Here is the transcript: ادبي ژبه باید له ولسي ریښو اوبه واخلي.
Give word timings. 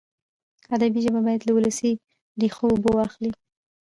ادبي 0.75 0.99
ژبه 1.05 1.19
باید 1.25 1.41
له 1.47 1.51
ولسي 1.55 1.91
ریښو 2.41 2.65
اوبه 2.73 2.91
واخلي. 2.95 3.31